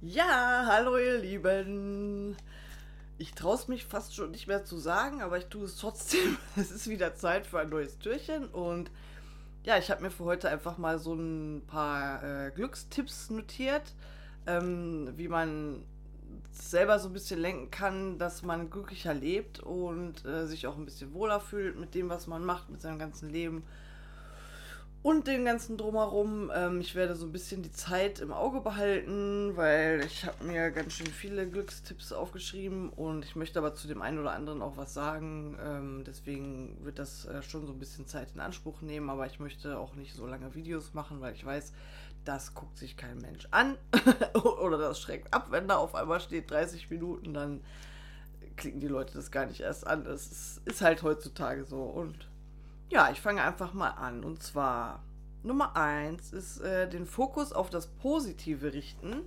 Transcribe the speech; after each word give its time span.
Ja, 0.00 0.64
hallo 0.68 0.96
ihr 0.96 1.18
Lieben. 1.18 2.36
Ich 3.18 3.34
traue 3.34 3.56
es 3.56 3.66
mich 3.66 3.84
fast 3.84 4.14
schon 4.14 4.30
nicht 4.30 4.46
mehr 4.46 4.64
zu 4.64 4.78
sagen, 4.78 5.22
aber 5.22 5.38
ich 5.38 5.46
tue 5.46 5.64
es 5.64 5.76
trotzdem. 5.76 6.38
Es 6.56 6.70
ist 6.70 6.88
wieder 6.88 7.16
Zeit 7.16 7.48
für 7.48 7.58
ein 7.58 7.68
neues 7.68 7.98
Türchen 7.98 8.46
und 8.46 8.92
ja, 9.64 9.76
ich 9.76 9.90
habe 9.90 10.02
mir 10.02 10.12
für 10.12 10.22
heute 10.22 10.50
einfach 10.50 10.78
mal 10.78 11.00
so 11.00 11.14
ein 11.14 11.62
paar 11.66 12.22
äh, 12.22 12.52
Glückstipps 12.52 13.30
notiert, 13.30 13.92
ähm, 14.46 15.12
wie 15.16 15.26
man 15.26 15.82
selber 16.52 17.00
so 17.00 17.08
ein 17.08 17.12
bisschen 17.12 17.40
lenken 17.40 17.72
kann, 17.72 18.18
dass 18.20 18.44
man 18.44 18.70
glücklicher 18.70 19.14
lebt 19.14 19.58
und 19.58 20.24
äh, 20.24 20.46
sich 20.46 20.68
auch 20.68 20.76
ein 20.76 20.84
bisschen 20.84 21.12
wohler 21.12 21.40
fühlt 21.40 21.76
mit 21.76 21.96
dem, 21.96 22.08
was 22.08 22.28
man 22.28 22.44
macht, 22.44 22.70
mit 22.70 22.80
seinem 22.80 23.00
ganzen 23.00 23.30
Leben 23.30 23.64
und 25.02 25.26
den 25.26 25.44
ganzen 25.44 25.76
drumherum. 25.76 26.50
Ähm, 26.54 26.80
ich 26.80 26.94
werde 26.94 27.14
so 27.14 27.26
ein 27.26 27.32
bisschen 27.32 27.62
die 27.62 27.72
Zeit 27.72 28.20
im 28.20 28.32
Auge 28.32 28.60
behalten, 28.60 29.56
weil 29.56 30.02
ich 30.04 30.24
habe 30.24 30.44
mir 30.44 30.70
ganz 30.70 30.94
schön 30.94 31.06
viele 31.06 31.48
Glückstipps 31.48 32.12
aufgeschrieben 32.12 32.90
und 32.90 33.24
ich 33.24 33.36
möchte 33.36 33.58
aber 33.58 33.74
zu 33.74 33.88
dem 33.88 34.02
einen 34.02 34.18
oder 34.18 34.32
anderen 34.32 34.62
auch 34.62 34.76
was 34.76 34.94
sagen. 34.94 35.56
Ähm, 35.64 36.04
deswegen 36.06 36.76
wird 36.84 36.98
das 36.98 37.26
äh, 37.26 37.42
schon 37.42 37.66
so 37.66 37.72
ein 37.72 37.78
bisschen 37.78 38.06
Zeit 38.06 38.28
in 38.34 38.40
Anspruch 38.40 38.80
nehmen, 38.82 39.10
aber 39.10 39.26
ich 39.26 39.40
möchte 39.40 39.78
auch 39.78 39.94
nicht 39.94 40.14
so 40.14 40.26
lange 40.26 40.54
Videos 40.54 40.94
machen, 40.94 41.20
weil 41.20 41.34
ich 41.34 41.44
weiß, 41.44 41.72
das 42.24 42.54
guckt 42.54 42.76
sich 42.76 42.96
kein 42.96 43.18
Mensch 43.18 43.46
an 43.52 43.76
oder 44.62 44.76
das 44.76 45.00
schreckt 45.00 45.32
ab, 45.32 45.46
wenn 45.50 45.68
da 45.68 45.76
auf 45.76 45.94
einmal 45.94 46.20
steht 46.20 46.50
30 46.50 46.90
Minuten, 46.90 47.32
dann 47.32 47.62
klicken 48.56 48.80
die 48.80 48.88
Leute 48.88 49.14
das 49.14 49.30
gar 49.30 49.46
nicht 49.46 49.60
erst 49.60 49.86
an. 49.86 50.04
Das 50.04 50.26
ist, 50.26 50.60
ist 50.66 50.82
halt 50.82 51.02
heutzutage 51.02 51.64
so 51.64 51.82
und 51.82 52.28
ja, 52.90 53.10
ich 53.10 53.20
fange 53.20 53.42
einfach 53.42 53.74
mal 53.74 53.90
an. 53.90 54.24
Und 54.24 54.42
zwar 54.42 55.02
Nummer 55.42 55.76
eins 55.76 56.32
ist 56.32 56.60
äh, 56.60 56.88
den 56.88 57.06
Fokus 57.06 57.52
auf 57.52 57.70
das 57.70 57.86
Positive 57.86 58.72
richten. 58.72 59.22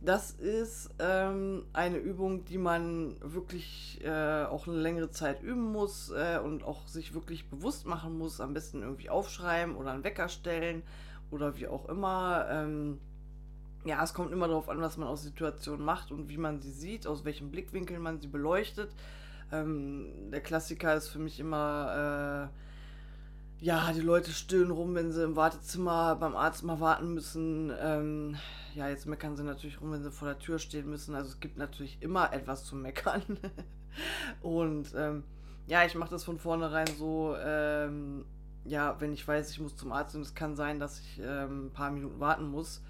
Das 0.00 0.30
ist 0.30 0.90
ähm, 1.00 1.64
eine 1.72 1.96
Übung, 1.96 2.44
die 2.44 2.58
man 2.58 3.16
wirklich 3.20 4.00
äh, 4.04 4.44
auch 4.44 4.68
eine 4.68 4.76
längere 4.76 5.10
Zeit 5.10 5.42
üben 5.42 5.72
muss 5.72 6.10
äh, 6.10 6.38
und 6.38 6.62
auch 6.62 6.86
sich 6.86 7.14
wirklich 7.14 7.50
bewusst 7.50 7.84
machen 7.84 8.16
muss. 8.16 8.40
Am 8.40 8.54
besten 8.54 8.82
irgendwie 8.82 9.10
aufschreiben 9.10 9.74
oder 9.74 9.90
einen 9.90 10.04
Wecker 10.04 10.28
stellen 10.28 10.82
oder 11.32 11.56
wie 11.56 11.66
auch 11.66 11.88
immer. 11.88 12.46
Ähm, 12.48 13.00
ja, 13.84 14.02
es 14.04 14.14
kommt 14.14 14.32
immer 14.32 14.46
darauf 14.46 14.68
an, 14.68 14.80
was 14.80 14.98
man 14.98 15.08
aus 15.08 15.22
Situationen 15.22 15.84
macht 15.84 16.12
und 16.12 16.28
wie 16.28 16.36
man 16.36 16.60
sie 16.60 16.70
sieht, 16.70 17.06
aus 17.06 17.24
welchem 17.24 17.50
Blickwinkel 17.50 17.98
man 17.98 18.20
sie 18.20 18.28
beleuchtet. 18.28 18.94
Ähm, 19.50 20.30
der 20.30 20.40
Klassiker 20.40 20.94
ist 20.94 21.08
für 21.08 21.18
mich 21.18 21.40
immer 21.40 22.50
äh, 22.52 22.67
ja, 23.60 23.92
die 23.92 24.00
Leute 24.00 24.30
stöhnen 24.30 24.70
rum, 24.70 24.94
wenn 24.94 25.10
sie 25.10 25.24
im 25.24 25.36
Wartezimmer 25.36 26.16
beim 26.16 26.36
Arzt 26.36 26.62
mal 26.62 26.80
warten 26.80 27.14
müssen. 27.14 27.72
Ähm, 27.80 28.36
ja, 28.74 28.88
jetzt 28.88 29.06
meckern 29.06 29.36
sie 29.36 29.42
natürlich 29.42 29.80
rum, 29.80 29.90
wenn 29.92 30.04
sie 30.04 30.12
vor 30.12 30.28
der 30.28 30.38
Tür 30.38 30.58
stehen 30.58 30.88
müssen. 30.88 31.14
Also 31.14 31.30
es 31.30 31.40
gibt 31.40 31.58
natürlich 31.58 32.00
immer 32.00 32.32
etwas 32.32 32.64
zu 32.64 32.76
meckern. 32.76 33.22
und 34.42 34.94
ähm, 34.96 35.24
ja, 35.66 35.84
ich 35.84 35.96
mache 35.96 36.10
das 36.10 36.24
von 36.24 36.38
vornherein 36.38 36.86
so, 36.98 37.34
ähm, 37.36 38.24
ja, 38.64 39.00
wenn 39.00 39.12
ich 39.12 39.26
weiß, 39.26 39.50
ich 39.50 39.60
muss 39.60 39.76
zum 39.76 39.92
Arzt 39.92 40.14
und 40.14 40.22
es 40.22 40.34
kann 40.34 40.54
sein, 40.54 40.78
dass 40.78 41.00
ich 41.00 41.20
ähm, 41.22 41.66
ein 41.66 41.72
paar 41.72 41.90
Minuten 41.90 42.20
warten 42.20 42.48
muss, 42.48 42.82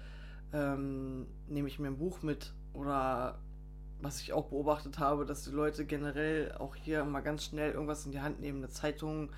ähm, 0.53 1.25
nehme 1.47 1.67
ich 1.67 1.79
mir 1.79 1.87
ein 1.87 1.97
Buch 1.97 2.21
mit 2.21 2.53
oder 2.73 3.39
was 4.01 4.21
ich 4.21 4.33
auch 4.33 4.47
beobachtet 4.47 4.99
habe, 4.99 5.25
dass 5.25 5.43
die 5.43 5.51
Leute 5.51 5.85
generell 5.85 6.53
auch 6.53 6.75
hier 6.75 7.03
mal 7.03 7.21
ganz 7.21 7.43
schnell 7.43 7.71
irgendwas 7.71 8.05
in 8.05 8.11
die 8.11 8.21
Hand 8.21 8.39
nehmen, 8.39 8.59
eine 8.59 8.69
Zeitung 8.69 9.29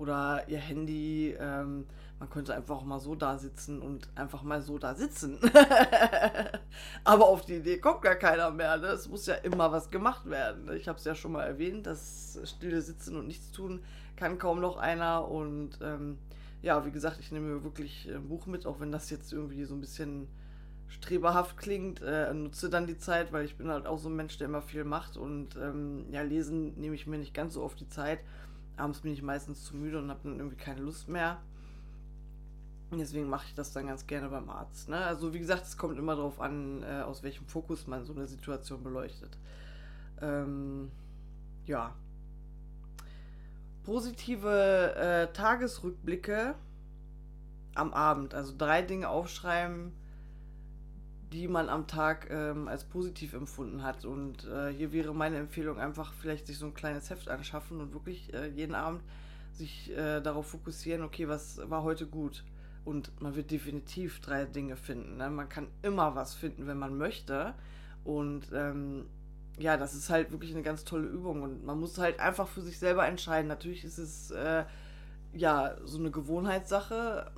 oder 0.00 0.48
ihr 0.48 0.58
Handy. 0.58 1.36
Ähm, 1.38 1.86
man 2.18 2.28
könnte 2.28 2.54
einfach 2.54 2.82
mal 2.82 2.98
so 2.98 3.14
da 3.14 3.38
sitzen 3.38 3.80
und 3.80 4.08
einfach 4.14 4.42
mal 4.42 4.60
so 4.60 4.78
da 4.78 4.94
sitzen. 4.94 5.38
Aber 7.04 7.26
auf 7.26 7.46
die 7.46 7.56
Idee 7.56 7.78
kommt 7.78 8.02
gar 8.02 8.16
keiner 8.16 8.50
mehr. 8.50 8.76
Ne? 8.76 8.88
Es 8.88 9.08
muss 9.08 9.26
ja 9.26 9.36
immer 9.36 9.72
was 9.72 9.90
gemacht 9.90 10.28
werden. 10.28 10.70
Ich 10.76 10.86
habe 10.86 10.98
es 10.98 11.04
ja 11.04 11.14
schon 11.14 11.32
mal 11.32 11.44
erwähnt, 11.44 11.86
das 11.86 12.38
stille 12.44 12.82
Sitzen 12.82 13.16
und 13.16 13.26
nichts 13.26 13.52
tun 13.52 13.80
kann 14.16 14.38
kaum 14.38 14.60
noch 14.60 14.76
einer. 14.76 15.28
Und 15.28 15.78
ähm, 15.82 16.18
ja, 16.62 16.84
wie 16.84 16.90
gesagt, 16.90 17.18
ich 17.20 17.32
nehme 17.32 17.64
wirklich 17.64 18.08
ein 18.14 18.28
Buch 18.28 18.46
mit, 18.46 18.66
auch 18.66 18.80
wenn 18.80 18.92
das 18.92 19.08
jetzt 19.10 19.32
irgendwie 19.32 19.64
so 19.64 19.74
ein 19.74 19.80
bisschen 19.80 20.28
streberhaft 20.88 21.56
klingt, 21.56 22.02
äh, 22.02 22.34
nutze 22.34 22.68
dann 22.68 22.86
die 22.86 22.98
Zeit, 22.98 23.32
weil 23.32 23.44
ich 23.44 23.56
bin 23.56 23.70
halt 23.70 23.86
auch 23.86 23.98
so 23.98 24.08
ein 24.08 24.16
Mensch, 24.16 24.36
der 24.38 24.48
immer 24.48 24.60
viel 24.60 24.84
macht 24.84 25.16
und 25.16 25.56
ähm, 25.56 26.06
ja, 26.10 26.22
lesen 26.22 26.74
nehme 26.80 26.96
ich 26.96 27.06
mir 27.06 27.16
nicht 27.16 27.32
ganz 27.32 27.54
so 27.54 27.62
oft 27.62 27.80
die 27.80 27.88
Zeit 27.88 28.18
abends 28.80 29.00
bin 29.00 29.12
ich 29.12 29.22
meistens 29.22 29.64
zu 29.64 29.76
müde 29.76 29.98
und 29.98 30.10
habe 30.10 30.20
dann 30.24 30.38
irgendwie 30.38 30.56
keine 30.56 30.80
Lust 30.80 31.08
mehr. 31.08 31.40
Deswegen 32.92 33.28
mache 33.28 33.46
ich 33.46 33.54
das 33.54 33.72
dann 33.72 33.86
ganz 33.86 34.06
gerne 34.06 34.28
beim 34.28 34.50
Arzt. 34.50 34.88
Ne? 34.88 34.96
Also 34.96 35.32
wie 35.32 35.38
gesagt, 35.38 35.64
es 35.64 35.76
kommt 35.76 35.96
immer 35.96 36.16
darauf 36.16 36.40
an, 36.40 36.82
äh, 36.82 37.02
aus 37.02 37.22
welchem 37.22 37.46
Fokus 37.46 37.86
man 37.86 38.04
so 38.04 38.12
eine 38.12 38.26
Situation 38.26 38.82
beleuchtet. 38.82 39.38
Ähm, 40.20 40.90
ja. 41.66 41.94
Positive 43.84 44.94
äh, 44.96 45.32
Tagesrückblicke 45.32 46.54
am 47.74 47.92
Abend. 47.92 48.34
Also 48.34 48.54
drei 48.56 48.82
Dinge 48.82 49.08
aufschreiben, 49.08 49.92
die 51.32 51.46
man 51.46 51.68
am 51.68 51.86
Tag 51.86 52.28
ähm, 52.30 52.66
als 52.66 52.84
positiv 52.84 53.34
empfunden 53.34 53.82
hat. 53.82 54.04
Und 54.04 54.46
äh, 54.46 54.72
hier 54.72 54.92
wäre 54.92 55.14
meine 55.14 55.36
Empfehlung 55.36 55.78
einfach 55.78 56.12
vielleicht 56.14 56.46
sich 56.46 56.58
so 56.58 56.66
ein 56.66 56.74
kleines 56.74 57.10
Heft 57.10 57.28
anschaffen 57.28 57.80
und 57.80 57.92
wirklich 57.92 58.32
äh, 58.34 58.48
jeden 58.48 58.74
Abend 58.74 59.02
sich 59.52 59.90
äh, 59.96 60.20
darauf 60.20 60.48
fokussieren, 60.48 61.02
okay, 61.02 61.28
was 61.28 61.60
war 61.68 61.82
heute 61.82 62.06
gut? 62.06 62.44
Und 62.84 63.12
man 63.20 63.36
wird 63.36 63.50
definitiv 63.50 64.20
drei 64.20 64.44
Dinge 64.44 64.76
finden. 64.76 65.18
Ne? 65.18 65.30
Man 65.30 65.48
kann 65.48 65.68
immer 65.82 66.14
was 66.14 66.34
finden, 66.34 66.66
wenn 66.66 66.78
man 66.78 66.96
möchte. 66.96 67.54
Und 68.04 68.50
ähm, 68.52 69.06
ja, 69.58 69.76
das 69.76 69.94
ist 69.94 70.08
halt 70.08 70.32
wirklich 70.32 70.52
eine 70.52 70.62
ganz 70.62 70.84
tolle 70.84 71.06
Übung. 71.06 71.42
Und 71.42 71.64
man 71.64 71.78
muss 71.78 71.98
halt 71.98 72.18
einfach 72.18 72.48
für 72.48 72.62
sich 72.62 72.78
selber 72.78 73.06
entscheiden. 73.06 73.48
Natürlich 73.48 73.84
ist 73.84 73.98
es 73.98 74.30
äh, 74.30 74.64
ja 75.34 75.76
so 75.84 75.98
eine 75.98 76.10
Gewohnheitssache 76.10 77.30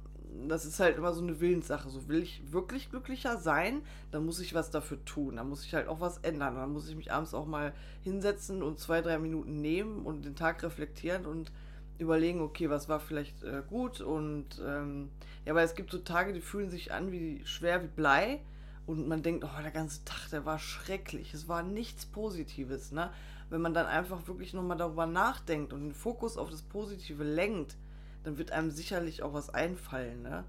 das 0.48 0.64
ist 0.64 0.80
halt 0.80 0.96
immer 0.96 1.12
so 1.12 1.22
eine 1.22 1.40
Willenssache. 1.40 1.88
So 1.88 2.08
will 2.08 2.22
ich 2.22 2.52
wirklich 2.52 2.90
glücklicher 2.90 3.38
sein, 3.38 3.82
dann 4.10 4.24
muss 4.24 4.40
ich 4.40 4.54
was 4.54 4.70
dafür 4.70 5.04
tun. 5.04 5.36
Dann 5.36 5.48
muss 5.48 5.64
ich 5.64 5.74
halt 5.74 5.88
auch 5.88 6.00
was 6.00 6.18
ändern. 6.18 6.56
Dann 6.56 6.72
muss 6.72 6.88
ich 6.88 6.96
mich 6.96 7.12
abends 7.12 7.34
auch 7.34 7.46
mal 7.46 7.72
hinsetzen 8.02 8.62
und 8.62 8.78
zwei, 8.78 9.00
drei 9.00 9.18
Minuten 9.18 9.60
nehmen 9.60 10.04
und 10.04 10.24
den 10.24 10.36
Tag 10.36 10.62
reflektieren 10.62 11.26
und 11.26 11.52
überlegen, 11.98 12.40
okay, 12.40 12.68
was 12.68 12.88
war 12.88 13.00
vielleicht 13.00 13.42
äh, 13.44 13.62
gut 13.68 14.00
und 14.00 14.46
ähm, 14.66 15.10
ja, 15.44 15.54
weil 15.54 15.64
es 15.64 15.74
gibt 15.74 15.90
so 15.90 15.98
Tage, 15.98 16.32
die 16.32 16.40
fühlen 16.40 16.70
sich 16.70 16.92
an 16.92 17.12
wie 17.12 17.42
schwer 17.44 17.82
wie 17.82 17.88
Blei 17.88 18.40
und 18.86 19.06
man 19.08 19.22
denkt, 19.22 19.44
oh, 19.44 19.62
der 19.62 19.70
ganze 19.70 20.04
Tag, 20.04 20.30
der 20.30 20.44
war 20.44 20.58
schrecklich. 20.58 21.34
Es 21.34 21.48
war 21.48 21.62
nichts 21.62 22.06
Positives, 22.06 22.92
ne? 22.92 23.10
Wenn 23.48 23.60
man 23.60 23.74
dann 23.74 23.86
einfach 23.86 24.26
wirklich 24.26 24.54
nochmal 24.54 24.78
darüber 24.78 25.06
nachdenkt 25.06 25.72
und 25.72 25.82
den 25.82 25.94
Fokus 25.94 26.36
auf 26.36 26.50
das 26.50 26.62
Positive 26.62 27.22
lenkt, 27.22 27.76
dann 28.24 28.38
wird 28.38 28.52
einem 28.52 28.70
sicherlich 28.70 29.22
auch 29.22 29.34
was 29.34 29.50
einfallen, 29.50 30.22
ne? 30.22 30.44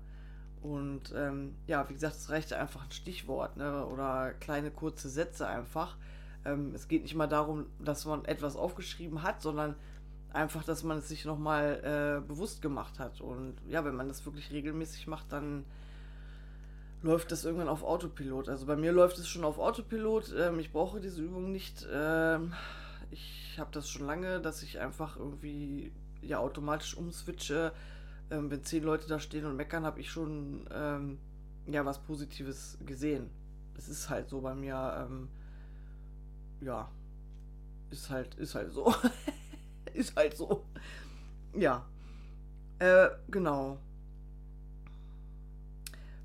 Und 0.61 1.13
ähm, 1.15 1.55
ja, 1.67 1.89
wie 1.89 1.93
gesagt, 1.93 2.15
es 2.15 2.29
reicht 2.29 2.53
einfach 2.53 2.85
ein 2.85 2.91
Stichwort, 2.91 3.57
ne? 3.57 3.85
Oder 3.85 4.33
kleine 4.33 4.71
kurze 4.71 5.09
Sätze 5.09 5.47
einfach. 5.47 5.97
Ähm, 6.45 6.73
es 6.73 6.87
geht 6.87 7.03
nicht 7.03 7.15
mal 7.15 7.27
darum, 7.27 7.65
dass 7.79 8.05
man 8.05 8.25
etwas 8.25 8.55
aufgeschrieben 8.55 9.23
hat, 9.23 9.41
sondern 9.41 9.75
einfach, 10.31 10.63
dass 10.63 10.83
man 10.83 10.97
es 10.97 11.07
sich 11.07 11.25
nochmal 11.25 12.21
äh, 12.23 12.27
bewusst 12.27 12.61
gemacht 12.61 12.99
hat. 12.99 13.21
Und 13.21 13.55
ja, 13.67 13.85
wenn 13.85 13.95
man 13.95 14.07
das 14.07 14.25
wirklich 14.25 14.51
regelmäßig 14.51 15.07
macht, 15.07 15.31
dann 15.31 15.65
läuft 17.01 17.31
das 17.31 17.45
irgendwann 17.45 17.67
auf 17.67 17.83
Autopilot. 17.83 18.49
Also 18.49 18.65
bei 18.65 18.75
mir 18.75 18.91
läuft 18.93 19.17
es 19.17 19.27
schon 19.27 19.43
auf 19.43 19.59
Autopilot. 19.59 20.33
Ähm, 20.37 20.59
ich 20.59 20.71
brauche 20.71 20.99
diese 21.01 21.21
Übung 21.21 21.51
nicht. 21.51 21.85
Ähm, 21.91 22.53
ich 23.11 23.57
habe 23.59 23.69
das 23.71 23.89
schon 23.89 24.07
lange, 24.07 24.39
dass 24.39 24.63
ich 24.63 24.79
einfach 24.79 25.17
irgendwie 25.17 25.91
ja 26.25 26.39
automatisch 26.39 26.95
umswitche. 26.95 27.71
Ähm, 28.31 28.49
wenn 28.49 28.63
zehn 28.63 28.83
Leute 28.83 29.07
da 29.07 29.19
stehen 29.19 29.45
und 29.45 29.55
meckern, 29.55 29.85
habe 29.85 29.99
ich 29.99 30.09
schon 30.09 30.67
ähm, 30.71 31.19
ja 31.67 31.85
was 31.85 31.99
Positives 31.99 32.77
gesehen. 32.85 33.29
Das 33.75 33.89
ist 33.89 34.09
halt 34.09 34.29
so 34.29 34.41
bei 34.41 34.55
mir. 34.55 35.07
Ähm, 35.07 35.29
ja, 36.61 36.89
ist 37.89 38.09
halt, 38.09 38.35
ist 38.35 38.55
halt 38.55 38.71
so. 38.71 38.93
ist 39.93 40.15
halt 40.15 40.35
so. 40.35 40.65
Ja. 41.55 41.85
Äh, 42.79 43.09
genau. 43.29 43.77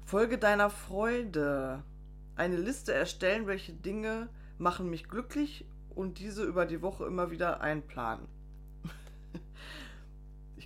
Folge 0.05 0.39
deiner 0.39 0.71
Freude. 0.71 1.83
Eine 2.37 2.57
Liste 2.57 2.95
erstellen, 2.95 3.47
welche 3.47 3.73
Dinge 3.73 4.29
machen 4.59 4.89
mich 4.89 5.09
glücklich 5.09 5.67
und 5.91 6.21
diese 6.21 6.45
über 6.45 6.67
die 6.67 6.83
Woche 6.83 7.05
immer 7.05 7.31
wieder 7.31 7.61
einplanen 7.61 8.29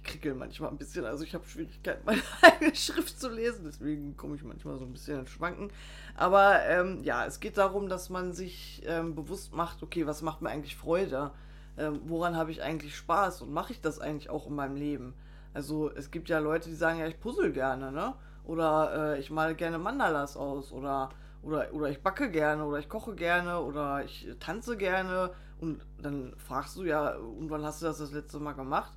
ich 0.04 0.34
manchmal 0.34 0.70
ein 0.70 0.78
bisschen. 0.78 1.04
Also 1.04 1.25
ich 1.25 1.34
habe 1.34 1.46
Schwierigkeiten, 1.46 2.02
meine 2.06 2.22
eigene 2.43 2.75
Schrift 2.75 3.19
zu 3.20 3.28
lesen. 3.28 3.64
Deswegen 3.64 4.16
komme 4.16 4.37
ich 4.37 4.43
manchmal 4.43 4.78
so 4.78 4.84
ein 4.84 4.93
bisschen 4.93 5.20
ins 5.20 5.31
Schwanken. 5.31 5.70
Aber 6.16 6.64
ähm, 6.66 7.02
ja, 7.02 7.25
es 7.26 7.40
geht 7.40 7.58
darum, 7.58 7.88
dass 7.88 8.10
man 8.10 8.32
sich 8.32 8.82
ähm, 8.87 9.14
bewusst 9.14 9.54
macht, 9.54 9.82
okay, 9.82 10.06
was 10.06 10.22
macht 10.22 10.43
mir 10.43 10.50
eigentlich 10.50 10.76
Freude? 10.76 11.31
Ähm, 11.78 12.00
woran 12.04 12.37
habe 12.37 12.50
ich 12.50 12.62
eigentlich 12.62 12.96
Spaß? 12.96 13.43
Und 13.43 13.52
mache 13.52 13.72
ich 13.72 13.81
das 13.81 13.99
eigentlich 13.99 14.31
auch 14.31 14.46
in 14.46 14.54
meinem 14.54 14.76
Leben? 14.76 15.14
Also 15.54 15.90
es 15.90 16.10
gibt 16.10 16.28
ja 16.28 16.38
Leute, 16.38 16.69
die 16.69 16.75
sagen, 16.75 16.99
ja, 16.99 17.06
ich 17.06 17.20
puzzle 17.20 17.52
gerne, 17.52 17.93
ne? 17.93 18.14
Oder 18.44 19.14
äh, 19.14 19.20
ich 19.20 19.31
male 19.31 19.54
gerne 19.54 19.78
Mandalas 19.78 20.37
aus 20.37 20.72
oder 20.72 21.10
oder, 21.43 21.72
oder 21.72 21.90
ich 21.90 22.02
backe 22.02 22.31
gerne 22.31 22.64
oder 22.64 22.78
ich 22.78 22.88
koche 22.88 23.14
gerne 23.14 23.60
oder 23.60 24.04
ich 24.04 24.28
tanze 24.40 24.76
gerne 24.76 25.31
und 25.60 25.84
dann 26.00 26.34
fragst 26.38 26.76
du 26.76 26.84
ja, 26.84 27.16
und 27.16 27.50
wann 27.50 27.64
hast 27.64 27.82
du 27.82 27.87
das 27.87 27.99
das 27.99 28.12
letzte 28.12 28.38
Mal 28.38 28.52
gemacht? 28.52 28.93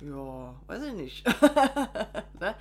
Ja, 0.00 0.54
weiß 0.66 0.82
ich 0.84 0.92
nicht. 0.94 1.26
ne? 2.40 2.54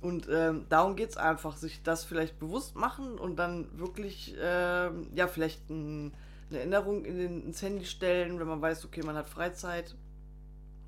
Und 0.00 0.28
ähm, 0.30 0.66
darum 0.68 0.94
geht 0.94 1.10
es 1.10 1.16
einfach, 1.16 1.56
sich 1.56 1.82
das 1.82 2.04
vielleicht 2.04 2.38
bewusst 2.38 2.76
machen 2.76 3.18
und 3.18 3.36
dann 3.36 3.78
wirklich, 3.78 4.36
ähm, 4.40 5.10
ja, 5.14 5.26
vielleicht 5.26 5.68
ein, 5.70 6.14
eine 6.50 6.58
Erinnerung 6.60 7.04
in 7.04 7.18
den, 7.18 7.42
ins 7.46 7.62
Handy 7.62 7.84
stellen, 7.84 8.38
wenn 8.38 8.46
man 8.46 8.62
weiß, 8.62 8.84
okay, 8.84 9.02
man 9.02 9.16
hat 9.16 9.28
Freizeit. 9.28 9.96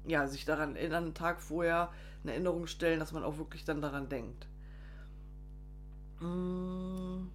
Ja, 0.07 0.27
sich 0.29 0.45
daran 0.45 0.77
erinnern, 0.77 1.05
einen 1.05 1.15
Tag 1.15 1.43
vorher 1.43 1.91
eine 2.23 2.33
Erinnerung 2.33 2.67
stellen, 2.67 3.01
dass 3.01 3.13
man 3.13 3.23
auch 3.23 3.37
wirklich 3.37 3.65
dann 3.65 3.83
daran 3.83 4.09
denkt. 4.09 4.47
Mm. 6.21 7.29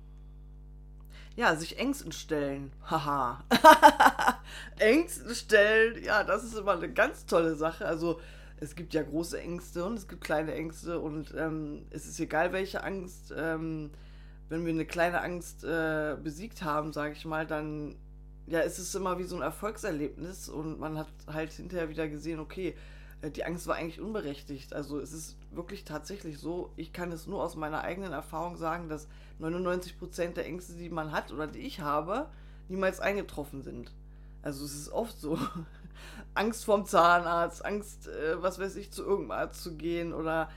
Ja, 1.35 1.55
sich 1.55 1.77
Ängsten 1.77 2.11
stellen. 2.11 2.71
Haha. 2.89 3.43
Ängsten 4.79 5.35
stellen, 5.35 6.01
ja, 6.03 6.23
das 6.23 6.43
ist 6.43 6.57
immer 6.57 6.73
eine 6.73 6.91
ganz 6.91 7.25
tolle 7.25 7.55
Sache. 7.55 7.85
Also 7.85 8.21
es 8.57 8.75
gibt 8.75 8.93
ja 8.93 9.03
große 9.03 9.39
Ängste 9.39 9.83
und 9.83 9.95
es 9.95 10.07
gibt 10.07 10.23
kleine 10.23 10.53
Ängste 10.53 10.99
und 10.99 11.33
ähm, 11.37 11.85
es 11.89 12.05
ist 12.05 12.19
egal, 12.19 12.53
welche 12.53 12.83
Angst. 12.83 13.33
Ähm, 13.35 13.91
wenn 14.47 14.65
wir 14.65 14.71
eine 14.71 14.85
kleine 14.85 15.21
Angst 15.21 15.63
äh, 15.63 16.15
besiegt 16.21 16.61
haben, 16.63 16.93
sage 16.93 17.13
ich 17.13 17.25
mal, 17.25 17.45
dann 17.45 17.95
ja, 18.47 18.59
ist 18.59 18.77
es 18.77 18.93
immer 18.93 19.17
wie 19.17 19.23
so 19.23 19.35
ein 19.35 19.41
Erfolgserlebnis 19.41 20.49
und 20.49 20.79
man 20.79 20.97
hat 20.97 21.07
halt 21.27 21.51
hinterher 21.51 21.89
wieder 21.89 22.07
gesehen, 22.07 22.39
okay, 22.39 22.75
die 23.30 23.45
Angst 23.45 23.68
war 23.68 23.75
eigentlich 23.75 24.01
unberechtigt. 24.01 24.74
Also 24.74 25.00
es 25.00 25.13
ist 25.13 25.38
wirklich 25.51 25.83
tatsächlich 25.83 26.39
so, 26.39 26.72
ich 26.75 26.94
kann 26.94 27.12
es 27.12 27.27
nur 27.27 27.44
aus 27.44 27.56
meiner 27.56 27.81
eigenen 27.81 28.12
Erfahrung 28.12 28.57
sagen, 28.57 28.89
dass 28.89 29.07
99% 29.42 30.33
der 30.33 30.45
Ängste, 30.45 30.74
die 30.74 30.89
man 30.89 31.12
hat 31.12 31.31
oder 31.31 31.48
die 31.48 31.60
ich 31.60 31.81
habe, 31.81 32.30
niemals 32.68 33.00
eingetroffen 33.00 33.62
sind. 33.62 33.92
Also 34.42 34.66
es 34.66 34.75
ist 34.75 34.89
oft 34.89 35.19
so. 35.19 35.39
Angst 36.33 36.66
vorm 36.66 36.86
Zahnarzt, 36.86 37.63
Angst, 37.66 38.07
äh, 38.07 38.42
was 38.42 38.60
weiß 38.60 38.75
ich, 38.75 38.92
zu 38.92 39.04
irgendeinem 39.04 39.39
Arzt 39.39 39.63
zu 39.63 39.75
gehen 39.75 40.13
oder 40.13 40.50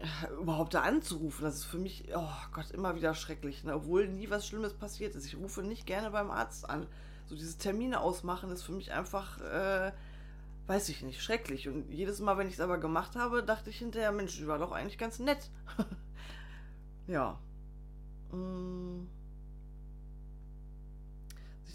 äh, 0.00 0.32
überhaupt 0.34 0.74
da 0.74 0.82
anzurufen. 0.82 1.44
Das 1.44 1.56
ist 1.56 1.64
für 1.64 1.78
mich, 1.78 2.08
oh 2.14 2.28
Gott, 2.52 2.70
immer 2.72 2.96
wieder 2.96 3.14
schrecklich. 3.14 3.64
Ne? 3.64 3.74
Obwohl 3.74 4.08
nie 4.08 4.28
was 4.30 4.46
Schlimmes 4.46 4.74
passiert 4.74 5.14
ist. 5.14 5.26
Ich 5.26 5.36
rufe 5.36 5.62
nicht 5.62 5.86
gerne 5.86 6.10
beim 6.10 6.30
Arzt 6.30 6.68
an. 6.68 6.86
So 7.26 7.36
dieses 7.36 7.58
Termine 7.58 8.00
ausmachen 8.00 8.50
ist 8.50 8.62
für 8.62 8.72
mich 8.72 8.92
einfach, 8.92 9.40
äh, 9.40 9.92
weiß 10.70 10.88
ich 10.88 11.02
nicht, 11.02 11.22
schrecklich. 11.22 11.68
Und 11.68 11.90
jedes 11.90 12.20
Mal, 12.20 12.38
wenn 12.38 12.48
ich 12.48 12.54
es 12.54 12.60
aber 12.60 12.78
gemacht 12.78 13.16
habe, 13.16 13.42
dachte 13.42 13.70
ich 13.70 13.78
hinterher, 13.78 14.12
Mensch, 14.12 14.38
die 14.38 14.46
war 14.46 14.58
doch 14.58 14.72
eigentlich 14.72 14.98
ganz 14.98 15.18
nett. 15.18 15.50
ja. 17.06 17.38
Mmh 18.32 19.06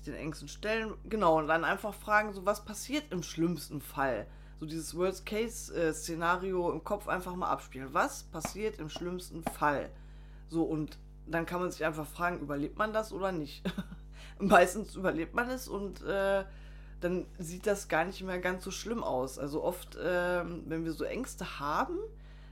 den 0.06 0.16
Ängsten 0.16 0.48
stellen. 0.48 0.94
Genau, 1.06 1.38
und 1.38 1.48
dann 1.48 1.64
einfach 1.64 1.94
fragen, 1.94 2.34
so 2.34 2.46
was 2.46 2.66
passiert 2.66 3.12
im 3.12 3.24
schlimmsten 3.24 3.82
Fall? 3.82 4.28
So 4.60 4.66
dieses 4.66 4.96
Worst-Case-Szenario 4.96 6.72
im 6.72 6.84
Kopf 6.84 7.08
einfach 7.08 7.36
mal 7.36 7.50
abspielen. 7.50 7.90
Was 7.92 8.24
passiert 8.24 8.80
im 8.80 8.90
schlimmsten 8.90 9.44
Fall? 9.44 9.90
So, 10.48 10.64
und 10.64 10.98
dann 11.28 11.46
kann 11.46 11.60
man 11.60 11.72
sich 11.72 11.84
einfach 11.84 12.08
fragen, 12.08 12.40
überlebt 12.40 12.78
man 12.78 12.94
das 12.94 13.12
oder 13.12 13.32
nicht? 13.32 13.64
Meistens 14.40 14.96
überlebt 14.96 15.34
man 15.34 15.50
es 15.50 15.68
und 15.68 16.02
äh, 16.04 16.46
dann 17.02 17.26
sieht 17.38 17.68
das 17.68 17.88
gar 17.88 18.06
nicht 18.06 18.24
mehr 18.24 18.40
ganz 18.40 18.64
so 18.64 18.72
schlimm 18.72 19.04
aus. 19.04 19.38
Also 19.38 19.64
oft, 19.64 19.96
äh, 19.96 20.44
wenn 20.66 20.86
wir 20.86 20.94
so 20.94 21.04
Ängste 21.04 21.60
haben, 21.60 21.98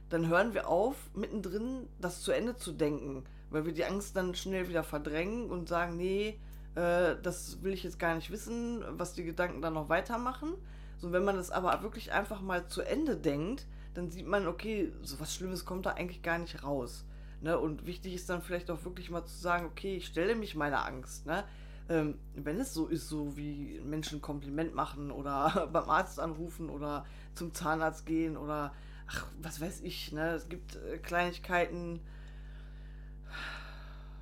dann 0.09 0.27
hören 0.27 0.53
wir 0.53 0.67
auf, 0.67 0.95
mittendrin 1.15 1.87
das 1.99 2.21
zu 2.21 2.31
Ende 2.31 2.55
zu 2.55 2.71
denken, 2.71 3.23
weil 3.49 3.65
wir 3.65 3.73
die 3.73 3.85
Angst 3.85 4.15
dann 4.15 4.35
schnell 4.35 4.69
wieder 4.69 4.83
verdrängen 4.83 5.49
und 5.49 5.67
sagen, 5.67 5.97
nee, 5.97 6.39
äh, 6.75 7.15
das 7.21 7.63
will 7.63 7.73
ich 7.73 7.83
jetzt 7.83 7.99
gar 7.99 8.15
nicht 8.15 8.31
wissen, 8.31 8.83
was 8.89 9.13
die 9.13 9.23
Gedanken 9.23 9.61
dann 9.61 9.73
noch 9.73 9.89
weitermachen. 9.89 10.53
So, 10.97 11.11
wenn 11.11 11.23
man 11.23 11.35
das 11.35 11.51
aber 11.51 11.81
wirklich 11.81 12.11
einfach 12.11 12.41
mal 12.41 12.67
zu 12.67 12.81
Ende 12.81 13.17
denkt, 13.17 13.65
dann 13.93 14.09
sieht 14.09 14.27
man, 14.27 14.47
okay, 14.47 14.91
so 15.01 15.19
was 15.19 15.33
Schlimmes 15.35 15.65
kommt 15.65 15.85
da 15.85 15.91
eigentlich 15.91 16.21
gar 16.21 16.37
nicht 16.37 16.63
raus. 16.63 17.05
Ne? 17.41 17.59
Und 17.59 17.85
wichtig 17.85 18.13
ist 18.13 18.29
dann 18.29 18.41
vielleicht 18.41 18.71
auch 18.71 18.83
wirklich 18.85 19.09
mal 19.09 19.25
zu 19.25 19.35
sagen, 19.35 19.65
okay, 19.65 19.97
ich 19.97 20.07
stelle 20.07 20.35
mich 20.35 20.55
meiner 20.55 20.85
Angst. 20.85 21.25
Ne? 21.25 21.43
Ähm, 21.89 22.17
wenn 22.35 22.59
es 22.59 22.73
so 22.73 22.87
ist, 22.87 23.09
so 23.09 23.35
wie 23.35 23.81
Menschen 23.83 24.21
Kompliment 24.21 24.73
machen 24.73 25.11
oder 25.11 25.67
beim 25.73 25.89
Arzt 25.89 26.19
anrufen 26.19 26.69
oder 26.69 27.05
zum 27.35 27.53
Zahnarzt 27.53 28.05
gehen 28.05 28.37
oder 28.37 28.73
ach, 29.07 29.27
was 29.41 29.59
weiß 29.59 29.81
ich, 29.81 30.11
ne? 30.11 30.31
Es 30.31 30.47
gibt 30.47 30.75
äh, 30.75 30.97
Kleinigkeiten, 30.97 31.99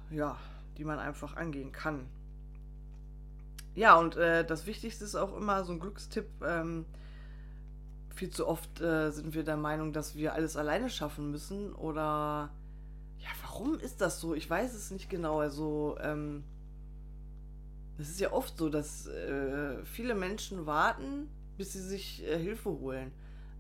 ja, 0.10 0.38
die 0.78 0.86
man 0.86 1.00
einfach 1.00 1.36
angehen 1.36 1.72
kann. 1.72 2.08
Ja, 3.74 3.98
und 3.98 4.18
äh, 4.18 4.46
das 4.46 4.66
Wichtigste 4.66 5.06
ist 5.06 5.16
auch 5.16 5.36
immer 5.36 5.63
so 5.63 5.74
ein 5.74 5.80
Glückstipp. 5.80 6.28
Ähm, 6.46 6.86
viel 8.13 8.30
zu 8.30 8.48
oft 8.48 8.81
äh, 8.81 9.12
sind 9.12 9.34
wir 9.34 9.44
der 9.44 9.58
Meinung, 9.58 9.94
dass 9.94 10.16
wir 10.16 10.34
alles 10.34 10.58
alleine 10.58 10.90
schaffen 10.90 11.31
müssen. 11.31 11.74
Oder 11.74 12.50
ja, 13.19 13.30
warum 13.44 13.80
ist 13.80 14.02
das 14.02 14.19
so? 14.19 14.34
Ich 14.34 14.50
weiß 14.50 14.74
es 14.74 14.92
nicht 14.92 15.10
genau. 15.10 15.40
Also, 15.40 15.98
ähm, 16.02 16.44
es 17.97 18.09
ist 18.09 18.19
ja 18.19 18.31
oft 18.31 18.57
so, 18.57 18.69
dass 18.69 19.07
äh, 19.07 19.83
viele 19.83 20.15
Menschen 20.15 20.65
warten, 20.65 21.29
bis 21.57 21.73
sie 21.73 21.81
sich 21.81 22.23
äh, 22.23 22.38
Hilfe 22.38 22.69
holen. 22.69 23.11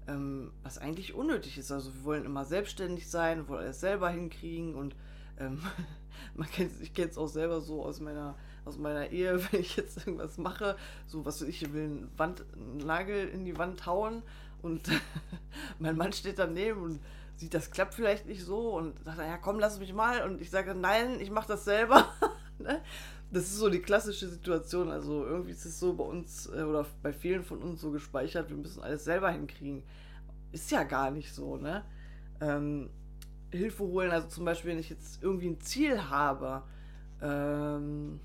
Ähm, 0.07 0.51
was 0.63 0.79
eigentlich 0.79 1.13
unnötig 1.13 1.59
ist. 1.59 1.71
Also 1.71 1.93
wir 1.93 2.03
wollen 2.03 2.25
immer 2.25 2.43
selbstständig 2.43 3.07
sein, 3.07 3.47
wollen 3.47 3.61
alles 3.65 3.79
selber 3.79 4.09
hinkriegen 4.09 4.73
und 4.73 4.95
ähm, 5.39 5.61
man 6.35 6.49
kennt, 6.49 6.71
ich 6.81 6.93
kenne 6.93 7.11
es 7.11 7.19
auch 7.19 7.27
selber 7.27 7.61
so 7.61 7.85
aus 7.85 7.99
meiner 7.99 8.35
aus 8.65 8.77
meiner 8.77 9.09
Ehe, 9.11 9.39
wenn 9.51 9.61
ich 9.61 9.75
jetzt 9.75 9.97
irgendwas 10.05 10.37
mache, 10.37 10.75
so 11.07 11.25
was 11.25 11.41
ich 11.41 11.73
will, 11.73 11.83
einen, 11.83 12.11
Wand, 12.17 12.43
einen 12.53 12.77
Nagel 12.77 13.27
in 13.27 13.45
die 13.45 13.57
Wand 13.57 13.85
hauen 13.85 14.23
und 14.61 14.89
mein 15.79 15.97
Mann 15.97 16.13
steht 16.13 16.39
daneben 16.39 16.81
und 16.81 16.99
sieht, 17.35 17.53
das 17.53 17.71
klappt 17.71 17.95
vielleicht 17.95 18.27
nicht 18.27 18.43
so 18.43 18.75
und 18.77 19.03
sagt, 19.03 19.19
ja 19.19 19.37
komm, 19.37 19.59
lass 19.59 19.79
mich 19.79 19.93
mal 19.93 20.23
und 20.23 20.41
ich 20.41 20.49
sage, 20.49 20.75
nein, 20.75 21.19
ich 21.19 21.31
mache 21.31 21.47
das 21.47 21.65
selber. 21.65 22.07
Ne? 22.61 22.81
das 23.31 23.43
ist 23.43 23.57
so 23.57 23.69
die 23.69 23.79
klassische 23.79 24.27
Situation. 24.27 24.89
Also 24.89 25.25
irgendwie 25.25 25.51
ist 25.51 25.65
es 25.65 25.79
so 25.79 25.93
bei 25.93 26.03
uns 26.03 26.47
äh, 26.47 26.63
oder 26.63 26.85
bei 27.01 27.13
vielen 27.13 27.43
von 27.43 27.59
uns 27.59 27.81
so 27.81 27.91
gespeichert, 27.91 28.49
wir 28.49 28.57
müssen 28.57 28.83
alles 28.83 29.05
selber 29.05 29.31
hinkriegen. 29.31 29.83
Ist 30.51 30.69
ja 30.71 30.83
gar 30.83 31.11
nicht 31.11 31.33
so, 31.33 31.55
ne? 31.55 31.83
Ähm, 32.41 32.89
Hilfe 33.51 33.83
holen, 33.83 34.11
also 34.11 34.27
zum 34.27 34.45
Beispiel, 34.45 34.71
wenn 34.71 34.79
ich 34.79 34.89
jetzt 34.89 35.21
irgendwie 35.23 35.47
ein 35.47 35.61
Ziel 35.61 36.09
habe, 36.09 36.63
ähm, 37.21 38.19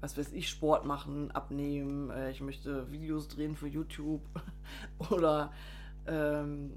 was 0.00 0.16
weiß 0.16 0.32
ich, 0.32 0.48
Sport 0.48 0.84
machen, 0.84 1.30
abnehmen, 1.32 2.10
äh, 2.10 2.30
ich 2.30 2.40
möchte 2.40 2.90
Videos 2.90 3.28
drehen 3.28 3.56
für 3.56 3.66
YouTube 3.66 4.22
oder 5.10 5.52
ähm, 6.06 6.72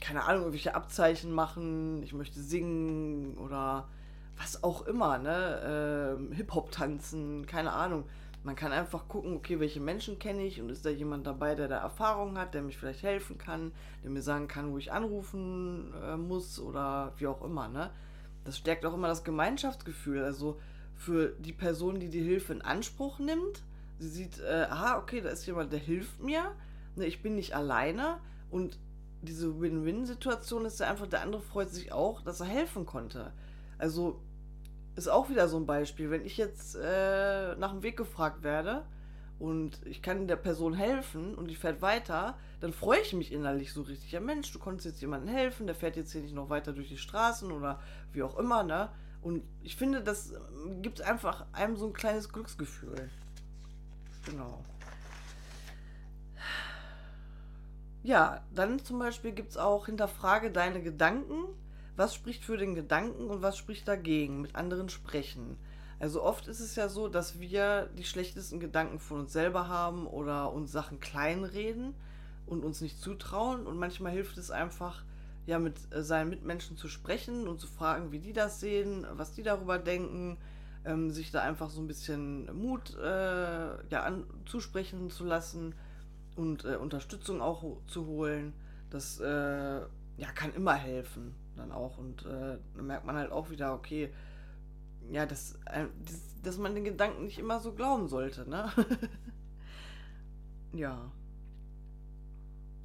keine 0.00 0.24
Ahnung, 0.24 0.42
irgendwelche 0.42 0.74
Abzeichen 0.74 1.32
machen, 1.32 2.02
ich 2.02 2.12
möchte 2.12 2.40
singen 2.40 3.36
oder 3.38 3.88
was 4.36 4.62
auch 4.62 4.86
immer, 4.86 5.18
ne? 5.18 6.16
Ähm, 6.18 6.32
Hip-Hop 6.32 6.70
tanzen, 6.70 7.46
keine 7.46 7.72
Ahnung. 7.72 8.04
Man 8.44 8.54
kann 8.54 8.70
einfach 8.70 9.08
gucken, 9.08 9.34
okay, 9.34 9.58
welche 9.58 9.80
Menschen 9.80 10.18
kenne 10.18 10.44
ich 10.44 10.60
und 10.60 10.70
ist 10.70 10.86
da 10.86 10.90
jemand 10.90 11.26
dabei, 11.26 11.54
der 11.54 11.68
da 11.68 11.78
Erfahrung 11.78 12.38
hat, 12.38 12.54
der 12.54 12.62
mich 12.62 12.76
vielleicht 12.76 13.02
helfen 13.02 13.38
kann, 13.38 13.72
der 14.04 14.10
mir 14.10 14.22
sagen 14.22 14.46
kann, 14.46 14.72
wo 14.72 14.78
ich 14.78 14.92
anrufen 14.92 15.92
äh, 16.04 16.16
muss 16.16 16.60
oder 16.60 17.12
wie 17.16 17.26
auch 17.26 17.42
immer, 17.42 17.68
ne? 17.68 17.90
Das 18.44 18.56
stärkt 18.56 18.86
auch 18.86 18.94
immer 18.94 19.08
das 19.08 19.24
Gemeinschaftsgefühl. 19.24 20.22
Also 20.22 20.60
für 20.94 21.30
die 21.38 21.52
Person, 21.52 21.98
die 21.98 22.08
die 22.08 22.22
Hilfe 22.22 22.52
in 22.52 22.62
Anspruch 22.62 23.18
nimmt. 23.18 23.62
Sie 23.98 24.08
sieht, 24.08 24.40
äh, 24.40 24.66
aha, 24.70 24.98
okay, 24.98 25.20
da 25.20 25.30
ist 25.30 25.46
jemand, 25.46 25.72
der 25.72 25.80
hilft 25.80 26.22
mir. 26.22 26.52
Ne, 26.94 27.06
ich 27.06 27.22
bin 27.22 27.34
nicht 27.34 27.56
alleine. 27.56 28.18
Und 28.50 28.78
diese 29.22 29.60
Win-Win-Situation 29.60 30.64
ist 30.64 30.80
ja 30.80 30.88
einfach, 30.88 31.06
der 31.06 31.22
andere 31.22 31.42
freut 31.42 31.70
sich 31.70 31.92
auch, 31.92 32.22
dass 32.22 32.40
er 32.40 32.46
helfen 32.46 32.86
konnte. 32.86 33.32
Also 33.78 34.20
ist 34.96 35.08
auch 35.08 35.28
wieder 35.28 35.48
so 35.48 35.58
ein 35.58 35.66
Beispiel. 35.66 36.10
Wenn 36.10 36.24
ich 36.24 36.36
jetzt 36.36 36.74
äh, 36.74 37.54
nach 37.56 37.72
dem 37.72 37.82
Weg 37.82 37.96
gefragt 37.96 38.42
werde 38.42 38.84
und 39.38 39.84
ich 39.86 40.02
kann 40.02 40.26
der 40.26 40.36
Person 40.36 40.74
helfen 40.74 41.34
und 41.34 41.48
die 41.48 41.54
fährt 41.54 41.82
weiter, 41.82 42.38
dann 42.60 42.72
freue 42.72 43.00
ich 43.00 43.12
mich 43.12 43.30
innerlich 43.32 43.72
so 43.72 43.82
richtig. 43.82 44.10
Ja 44.10 44.20
Mensch, 44.20 44.50
du 44.52 44.58
konntest 44.58 44.86
jetzt 44.86 45.00
jemandem 45.00 45.34
helfen, 45.34 45.66
der 45.66 45.76
fährt 45.76 45.96
jetzt 45.96 46.12
hier 46.12 46.22
nicht 46.22 46.34
noch 46.34 46.48
weiter 46.48 46.72
durch 46.72 46.88
die 46.88 46.96
Straßen 46.96 47.52
oder 47.52 47.80
wie 48.12 48.22
auch 48.22 48.38
immer, 48.38 48.62
ne? 48.62 48.90
Und 49.20 49.42
ich 49.62 49.76
finde, 49.76 50.02
das 50.02 50.32
gibt 50.82 51.02
einfach 51.02 51.46
einem 51.52 51.76
so 51.76 51.86
ein 51.86 51.92
kleines 51.92 52.32
Glücksgefühl. 52.32 53.10
Genau. 54.24 54.64
Ja, 58.02 58.44
dann 58.54 58.78
zum 58.78 59.00
Beispiel 59.00 59.32
gibt 59.32 59.50
es 59.50 59.56
auch 59.56 59.86
hinterfrage 59.86 60.52
deine 60.52 60.80
Gedanken. 60.80 61.44
Was 61.96 62.14
spricht 62.14 62.44
für 62.44 62.58
den 62.58 62.74
Gedanken 62.74 63.28
und 63.28 63.40
was 63.40 63.56
spricht 63.56 63.88
dagegen? 63.88 64.42
Mit 64.42 64.54
anderen 64.54 64.90
sprechen. 64.90 65.56
Also 65.98 66.22
oft 66.22 66.46
ist 66.46 66.60
es 66.60 66.76
ja 66.76 66.90
so, 66.90 67.08
dass 67.08 67.40
wir 67.40 67.88
die 67.96 68.04
schlechtesten 68.04 68.60
Gedanken 68.60 68.98
von 68.98 69.20
uns 69.20 69.32
selber 69.32 69.68
haben 69.68 70.06
oder 70.06 70.52
uns 70.52 70.70
Sachen 70.70 71.00
kleinreden 71.00 71.94
und 72.44 72.64
uns 72.64 72.82
nicht 72.82 73.00
zutrauen. 73.00 73.66
Und 73.66 73.78
manchmal 73.78 74.12
hilft 74.12 74.36
es 74.36 74.50
einfach, 74.50 75.04
ja, 75.46 75.58
mit 75.58 75.78
äh, 75.90 76.02
seinen 76.02 76.28
Mitmenschen 76.28 76.76
zu 76.76 76.88
sprechen 76.88 77.48
und 77.48 77.60
zu 77.60 77.66
fragen, 77.66 78.12
wie 78.12 78.18
die 78.18 78.34
das 78.34 78.60
sehen, 78.60 79.06
was 79.12 79.32
die 79.32 79.42
darüber 79.42 79.78
denken. 79.78 80.36
ähm, 80.84 81.10
sich 81.10 81.32
da 81.32 81.42
einfach 81.42 81.70
so 81.70 81.80
ein 81.80 81.88
bisschen 81.88 82.44
Mut 82.54 82.94
äh, 82.96 83.88
ja, 83.90 84.02
an, 84.02 84.24
zusprechen 84.44 85.10
zu 85.10 85.24
lassen 85.24 85.74
und 86.36 86.64
äh, 86.64 86.76
Unterstützung 86.76 87.40
auch 87.40 87.78
zu 87.86 88.06
holen. 88.06 88.52
Das 88.90 89.18
äh, 89.18 89.24
ja, 89.26 90.32
kann 90.34 90.54
immer 90.54 90.74
helfen 90.74 91.34
dann 91.56 91.72
auch. 91.72 91.98
Und 91.98 92.24
äh, 92.26 92.58
dann 92.74 92.86
merkt 92.86 93.06
man 93.06 93.16
halt 93.16 93.32
auch 93.32 93.50
wieder, 93.50 93.74
okay, 93.74 94.10
ja, 95.10 95.26
dass, 95.26 95.54
äh, 95.66 95.86
dass, 96.04 96.42
dass 96.42 96.58
man 96.58 96.74
den 96.74 96.84
Gedanken 96.84 97.24
nicht 97.24 97.38
immer 97.38 97.60
so 97.60 97.72
glauben 97.72 98.08
sollte, 98.08 98.48
ne? 98.48 98.70
ja. 100.72 101.10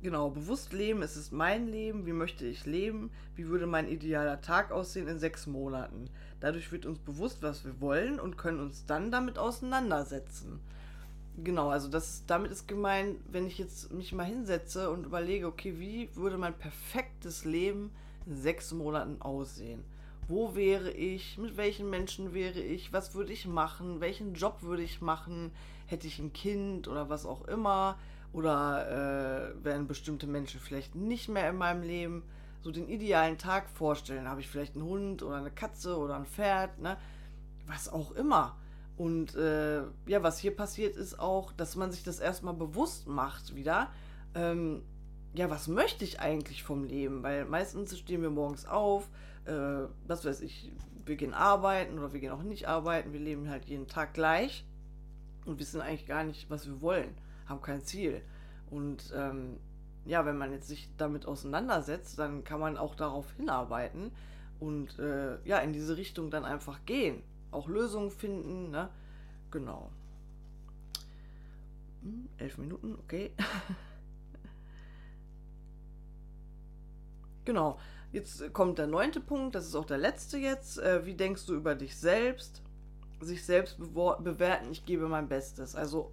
Genau, 0.04 0.32
bewusst 0.32 0.74
leben, 0.74 1.04
es 1.04 1.16
ist 1.16 1.32
mein 1.32 1.68
Leben, 1.68 2.08
wie 2.08 2.14
möchte 2.14 2.46
ich 2.46 2.66
leben, 2.66 3.12
wie 3.36 3.48
würde 3.48 3.68
mein 3.68 3.88
idealer 3.88 4.42
Tag 4.42 4.72
aussehen 4.72 5.08
in 5.08 5.20
sechs 5.20 5.46
Monaten. 5.46 6.10
Dadurch 6.40 6.72
wird 6.72 6.88
uns 6.88 6.98
bewusst, 6.98 7.44
was 7.44 7.64
wir 7.66 7.80
wollen 7.82 8.20
und 8.20 8.36
können 8.36 8.60
uns 8.60 8.88
dann 8.88 9.12
damit 9.12 9.38
auseinandersetzen. 9.38 10.60
Genau, 11.38 11.70
also 11.70 11.88
das 11.88 12.26
damit 12.26 12.52
ist 12.52 12.68
gemeint, 12.68 13.20
wenn 13.32 13.46
ich 13.46 13.60
jetzt 13.60 13.94
mich 13.94 14.12
mal 14.12 14.26
hinsetze 14.26 14.90
und 14.90 15.06
überlege, 15.06 15.46
okay, 15.46 15.76
wie 15.78 16.10
würde 16.16 16.38
mein 16.38 16.58
perfektes 16.58 17.46
Leben 17.46 17.86
in 17.86 17.92
sechs 18.26 18.72
Monaten 18.74 19.22
aussehen? 19.22 19.84
Wo 20.28 20.56
wäre 20.56 20.92
ich? 20.92 21.38
Mit 21.38 21.58
welchen 21.58 21.90
Menschen 21.90 22.34
wäre 22.34 22.60
ich? 22.60 22.94
Was 22.94 23.16
würde 23.16 23.34
ich 23.34 23.48
machen? 23.48 24.00
Welchen 24.00 24.34
Job 24.34 24.62
würde 24.62 24.84
ich 24.84 25.02
machen? 25.02 25.52
Hätte 25.88 26.08
ich 26.08 26.20
ein 26.20 26.32
Kind 26.32 26.88
oder 26.88 27.10
was 27.10 27.26
auch 27.26 27.48
immer? 27.48 27.98
Oder 28.34 29.52
äh, 29.60 29.64
werden 29.66 29.88
bestimmte 29.88 30.28
Menschen 30.28 30.60
vielleicht 30.60 30.96
nicht 30.96 31.28
mehr 31.28 31.50
in 31.50 31.58
meinem 31.58 31.84
Leben? 31.84 32.24
So 32.62 32.72
den 32.72 32.88
idealen 32.88 33.38
Tag 33.38 33.70
vorstellen. 33.70 34.30
Habe 34.30 34.42
ich 34.42 34.48
vielleicht 34.48 34.76
einen 34.76 34.86
Hund 34.86 35.24
oder 35.24 35.36
eine 35.36 35.52
Katze 35.52 35.98
oder 35.98 36.16
ein 36.16 36.26
Pferd, 36.26 36.80
ne? 36.80 36.98
Was 37.68 37.90
auch 37.90 38.12
immer. 38.12 38.56
Und 38.98 39.36
äh, 39.36 39.82
ja, 40.06 40.22
was 40.22 40.38
hier 40.38 40.56
passiert 40.56 40.96
ist 40.96 41.20
auch, 41.20 41.52
dass 41.54 41.76
man 41.76 41.92
sich 41.92 42.04
das 42.04 42.20
erstmal 42.20 42.54
bewusst 42.54 43.08
macht 43.08 43.56
wieder. 43.56 43.90
Ähm, 44.36 44.84
ja, 45.34 45.50
was 45.50 45.68
möchte 45.68 46.04
ich 46.04 46.20
eigentlich 46.20 46.64
vom 46.64 46.84
Leben? 46.84 47.24
Weil 47.24 47.46
meistens 47.46 47.98
stehen 47.98 48.22
wir 48.22 48.30
morgens 48.30 48.66
auf, 48.66 49.10
äh, 49.46 49.54
was 50.08 50.26
weiß 50.26 50.42
ich, 50.42 50.72
wir 51.06 51.16
gehen 51.16 51.34
arbeiten 51.34 51.98
oder 52.00 52.14
wir 52.14 52.20
gehen 52.20 52.32
auch 52.32 52.44
nicht 52.44 52.68
arbeiten, 52.68 53.14
wir 53.14 53.20
leben 53.20 53.50
halt 53.50 53.66
jeden 53.66 53.88
Tag 53.88 54.14
gleich 54.14 54.66
und 55.46 55.60
wissen 55.60 55.82
eigentlich 55.82 56.06
gar 56.06 56.24
nicht, 56.24 56.50
was 56.50 56.68
wir 56.68 56.82
wollen 56.82 57.16
haben 57.52 57.62
kein 57.62 57.82
Ziel. 57.84 58.22
Und 58.72 59.14
ähm, 59.16 59.58
ja, 60.06 60.26
wenn 60.26 60.38
man 60.38 60.52
jetzt 60.52 60.68
sich 60.68 60.90
damit 60.98 61.28
auseinandersetzt, 61.28 62.18
dann 62.18 62.44
kann 62.44 62.60
man 62.60 62.78
auch 62.78 62.96
darauf 62.96 63.32
hinarbeiten 63.34 64.12
und 64.60 64.98
äh, 64.98 65.38
ja, 65.44 65.60
in 65.60 65.74
diese 65.74 65.98
Richtung 65.98 66.32
dann 66.32 66.46
einfach 66.46 66.86
gehen. 66.86 67.22
Auch 67.52 67.68
Lösungen 67.68 68.10
finden, 68.10 68.72
ne? 68.72 68.90
Genau. 69.52 69.92
Hm, 72.02 72.30
elf 72.38 72.58
Minuten, 72.58 72.96
okay. 72.96 73.32
genau. 77.46 77.80
Jetzt 78.12 78.54
kommt 78.54 78.78
der 78.78 78.88
neunte 78.88 79.22
Punkt, 79.22 79.56
das 79.56 79.66
ist 79.66 79.76
auch 79.76 79.86
der 79.86 79.98
letzte 79.98 80.38
jetzt. 80.38 80.80
Äh, 80.80 81.06
wie 81.06 81.14
denkst 81.14 81.46
du 81.46 81.56
über 81.56 81.76
dich 81.76 81.96
selbst? 81.96 82.62
Sich 83.22 83.46
selbst 83.46 83.78
bewerten, 83.80 84.72
ich 84.72 84.86
gebe 84.86 85.08
mein 85.08 85.30
Bestes. 85.30 85.76
Also 85.76 86.12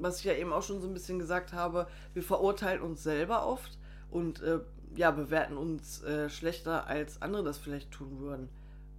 was 0.00 0.18
ich 0.18 0.24
ja 0.24 0.34
eben 0.34 0.52
auch 0.52 0.62
schon 0.62 0.80
so 0.80 0.86
ein 0.86 0.94
bisschen 0.94 1.18
gesagt 1.18 1.52
habe, 1.52 1.86
wir 2.14 2.22
verurteilen 2.22 2.82
uns 2.82 3.02
selber 3.02 3.46
oft 3.46 3.78
und 4.10 4.42
äh, 4.42 4.60
ja, 4.94 5.10
bewerten 5.10 5.56
uns 5.56 6.02
äh, 6.02 6.28
schlechter, 6.30 6.86
als 6.86 7.20
andere 7.22 7.44
das 7.44 7.58
vielleicht 7.58 7.90
tun 7.90 8.18
würden. 8.18 8.48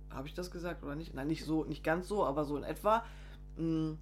Habe 0.09 0.27
ich 0.27 0.33
das 0.33 0.51
gesagt 0.51 0.83
oder 0.83 0.95
nicht? 0.95 1.13
Nein, 1.13 1.27
nicht 1.27 1.45
so, 1.45 1.63
nicht 1.65 1.83
ganz 1.83 2.07
so, 2.07 2.25
aber 2.25 2.45
so 2.45 2.57
in 2.57 2.63
etwa. 2.63 3.03
Hm, 3.57 3.97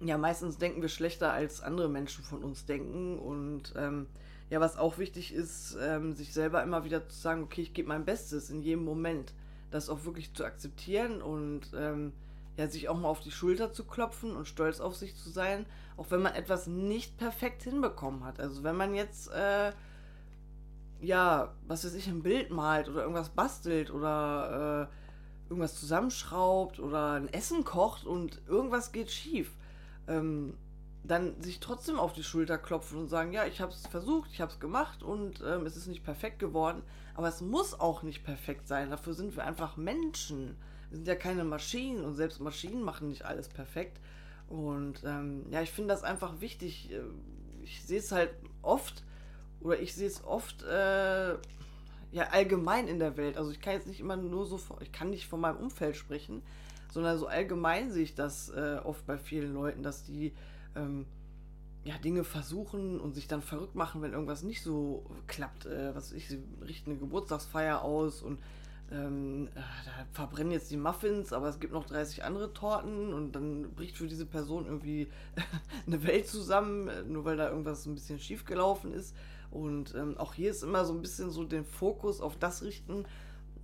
ja, 0.00 0.18
meistens 0.18 0.58
denken 0.58 0.82
wir 0.82 0.88
schlechter, 0.88 1.32
als 1.32 1.62
andere 1.62 1.88
Menschen 1.88 2.24
von 2.24 2.42
uns 2.42 2.66
denken. 2.66 3.18
Und 3.18 3.72
ähm, 3.76 4.06
ja, 4.52 4.60
was 4.60 4.76
auch 4.76 4.98
wichtig 4.98 5.32
ist, 5.32 5.78
ähm, 5.80 6.12
sich 6.12 6.34
selber 6.34 6.62
immer 6.62 6.84
wieder 6.84 7.08
zu 7.08 7.18
sagen, 7.18 7.42
okay, 7.42 7.62
ich 7.62 7.72
gebe 7.72 7.88
mein 7.88 8.04
Bestes 8.04 8.50
in 8.50 8.60
jedem 8.60 8.84
Moment. 8.84 9.32
Das 9.70 9.88
auch 9.88 10.04
wirklich 10.04 10.34
zu 10.34 10.44
akzeptieren 10.44 11.22
und 11.22 11.72
ähm, 11.74 12.12
ja, 12.58 12.68
sich 12.68 12.90
auch 12.90 12.98
mal 12.98 13.08
auf 13.08 13.20
die 13.20 13.30
Schulter 13.30 13.72
zu 13.72 13.84
klopfen 13.84 14.36
und 14.36 14.46
stolz 14.46 14.78
auf 14.78 14.94
sich 14.94 15.16
zu 15.16 15.30
sein, 15.30 15.64
auch 15.96 16.10
wenn 16.10 16.20
man 16.20 16.34
etwas 16.34 16.66
nicht 16.66 17.16
perfekt 17.16 17.62
hinbekommen 17.62 18.24
hat. 18.24 18.40
Also 18.40 18.62
wenn 18.62 18.76
man 18.76 18.94
jetzt, 18.94 19.32
äh, 19.32 19.72
ja, 21.00 21.54
was 21.66 21.86
weiß 21.86 21.94
ich, 21.94 22.08
ein 22.08 22.22
Bild 22.22 22.50
malt 22.50 22.90
oder 22.90 23.00
irgendwas 23.00 23.30
bastelt 23.30 23.90
oder 23.90 24.90
äh, 24.90 25.48
irgendwas 25.48 25.80
zusammenschraubt 25.80 26.78
oder 26.78 27.12
ein 27.12 27.32
Essen 27.32 27.64
kocht 27.64 28.04
und 28.04 28.42
irgendwas 28.46 28.92
geht 28.92 29.10
schief, 29.10 29.50
ähm, 30.08 30.58
dann 31.04 31.40
sich 31.42 31.60
trotzdem 31.60 31.98
auf 31.98 32.12
die 32.12 32.22
Schulter 32.22 32.58
klopfen 32.58 32.98
und 32.98 33.08
sagen, 33.08 33.32
ja, 33.32 33.44
ich 33.46 33.60
habe 33.60 33.72
es 33.72 33.86
versucht, 33.86 34.30
ich 34.32 34.40
habe 34.40 34.52
es 34.52 34.60
gemacht 34.60 35.02
und 35.02 35.42
ähm, 35.44 35.66
es 35.66 35.76
ist 35.76 35.88
nicht 35.88 36.04
perfekt 36.04 36.38
geworden, 36.38 36.82
aber 37.14 37.28
es 37.28 37.40
muss 37.40 37.78
auch 37.78 38.02
nicht 38.02 38.24
perfekt 38.24 38.68
sein. 38.68 38.90
Dafür 38.90 39.14
sind 39.14 39.34
wir 39.36 39.44
einfach 39.44 39.76
Menschen 39.76 40.56
wir 40.92 40.98
sind 40.98 41.08
ja 41.08 41.14
keine 41.14 41.44
Maschinen 41.44 42.04
und 42.04 42.16
selbst 42.16 42.38
Maschinen 42.38 42.82
machen 42.82 43.08
nicht 43.08 43.24
alles 43.24 43.48
perfekt. 43.48 43.98
Und 44.46 45.02
ähm, 45.06 45.46
ja, 45.50 45.62
ich 45.62 45.70
finde 45.70 45.88
das 45.88 46.04
einfach 46.04 46.42
wichtig. 46.42 46.92
Äh, 46.92 47.00
ich 47.62 47.82
sehe 47.82 47.98
es 47.98 48.12
halt 48.12 48.28
oft, 48.60 49.02
oder 49.60 49.80
ich 49.80 49.94
sehe 49.94 50.06
es 50.06 50.22
oft, 50.22 50.62
äh, 50.64 51.32
ja, 52.10 52.24
allgemein 52.30 52.88
in 52.88 52.98
der 52.98 53.16
Welt. 53.16 53.38
Also 53.38 53.50
ich 53.52 53.62
kann 53.62 53.72
jetzt 53.72 53.86
nicht 53.86 54.00
immer 54.00 54.18
nur 54.18 54.44
so, 54.44 54.60
ich 54.80 54.92
kann 54.92 55.08
nicht 55.08 55.28
von 55.28 55.40
meinem 55.40 55.56
Umfeld 55.56 55.96
sprechen, 55.96 56.42
sondern 56.90 57.16
so 57.16 57.26
allgemein 57.26 57.90
sehe 57.90 58.02
ich 58.02 58.14
das 58.14 58.50
äh, 58.50 58.78
oft 58.84 59.06
bei 59.06 59.16
vielen 59.16 59.54
Leuten, 59.54 59.82
dass 59.82 60.04
die 60.04 60.34
ähm, 60.76 61.06
ja, 61.84 61.98
Dinge 61.98 62.24
versuchen 62.24 63.00
und 63.00 63.14
sich 63.14 63.26
dann 63.26 63.42
verrückt 63.42 63.74
machen, 63.74 64.02
wenn 64.02 64.12
irgendwas 64.12 64.42
nicht 64.42 64.62
so 64.62 65.04
klappt. 65.26 65.66
Äh, 65.66 65.94
was 65.94 66.12
ich, 66.12 66.28
sie 66.28 66.42
richten 66.66 66.90
eine 66.90 67.00
Geburtstagsfeier 67.00 67.82
aus 67.82 68.22
und 68.22 68.38
ähm, 68.92 69.48
äh, 69.54 69.60
da 69.84 69.92
verbrennen 70.12 70.52
jetzt 70.52 70.70
die 70.70 70.76
Muffins, 70.76 71.32
aber 71.32 71.48
es 71.48 71.58
gibt 71.58 71.72
noch 71.72 71.86
30 71.86 72.24
andere 72.24 72.52
Torten 72.52 73.12
und 73.12 73.32
dann 73.32 73.72
bricht 73.74 73.96
für 73.96 74.06
diese 74.06 74.26
Person 74.26 74.66
irgendwie 74.66 75.08
eine 75.86 76.04
Welt 76.04 76.28
zusammen, 76.28 76.90
nur 77.10 77.24
weil 77.24 77.36
da 77.36 77.48
irgendwas 77.48 77.86
ein 77.86 77.94
bisschen 77.94 78.18
schief 78.18 78.44
gelaufen 78.44 78.92
ist. 78.92 79.16
Und 79.50 79.94
ähm, 79.94 80.16
auch 80.18 80.34
hier 80.34 80.50
ist 80.50 80.62
immer 80.62 80.84
so 80.84 80.92
ein 80.94 81.02
bisschen 81.02 81.30
so 81.30 81.44
den 81.44 81.64
Fokus 81.64 82.20
auf 82.20 82.38
das 82.38 82.62
richten, 82.62 83.04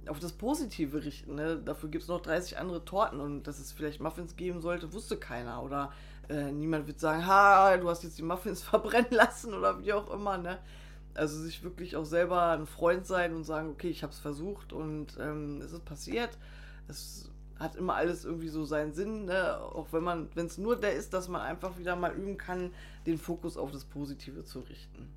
auf 0.07 0.19
das 0.19 0.33
Positive 0.33 1.05
richten. 1.05 1.35
Ne? 1.35 1.61
Dafür 1.63 1.89
gibt 1.89 2.03
es 2.03 2.09
noch 2.09 2.21
30 2.21 2.59
andere 2.59 2.85
Torten 2.85 3.21
und 3.21 3.45
dass 3.45 3.59
es 3.59 3.73
vielleicht 3.73 4.01
Muffins 4.01 4.37
geben 4.37 4.61
sollte, 4.61 4.93
wusste 4.93 5.17
keiner. 5.17 5.63
Oder 5.63 5.93
äh, 6.29 6.53
niemand 6.53 6.87
wird 6.87 7.01
sagen, 7.01 7.27
ha, 7.27 7.77
du 7.77 7.89
hast 7.89 8.05
jetzt 8.05 8.19
die 8.19 8.23
Muffins 8.23 8.63
verbrennen 8.65 9.11
lassen 9.11 9.55
oder 9.55 9.81
wie 9.83 9.93
auch 9.93 10.11
immer. 10.13 10.39
Ne? 10.39 10.59
Also 11.15 11.41
sich 11.41 11.63
wirklich 11.63 11.97
auch 11.97 12.05
selber 12.05 12.51
ein 12.51 12.67
Freund 12.67 13.07
sein 13.07 13.35
und 13.35 13.45
sagen, 13.45 13.71
okay, 13.71 13.89
ich 13.89 14.03
habe 14.03 14.13
es 14.13 14.19
versucht 14.19 14.73
und 14.73 15.19
ähm, 15.21 15.61
es 15.63 15.73
ist 15.73 15.85
passiert. 15.85 16.31
Es 16.87 17.31
hat 17.59 17.75
immer 17.77 17.95
alles 17.95 18.25
irgendwie 18.25 18.49
so 18.49 18.65
seinen 18.65 18.93
Sinn, 18.93 19.25
ne? 19.25 19.59
auch 19.59 19.89
wenn 19.91 20.05
man, 20.05 20.29
wenn 20.35 20.47
es 20.47 20.59
nur 20.59 20.77
der 20.77 20.95
ist, 20.95 21.13
dass 21.13 21.29
man 21.29 21.41
einfach 21.41 21.77
wieder 21.77 21.97
mal 21.97 22.13
üben 22.13 22.39
kann, 22.39 22.71
den 23.07 23.19
Fokus 23.19 23.57
auf 23.57 23.73
das 23.73 23.85
Positive 23.85 24.45
zu 24.45 24.61
richten. 24.61 25.13